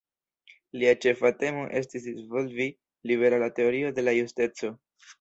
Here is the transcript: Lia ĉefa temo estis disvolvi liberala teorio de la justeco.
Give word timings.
Lia 0.83 0.93
ĉefa 1.07 1.31
temo 1.43 1.67
estis 1.81 2.07
disvolvi 2.09 2.69
liberala 3.13 3.55
teorio 3.61 3.97
de 4.01 4.11
la 4.11 4.21
justeco. 4.21 4.77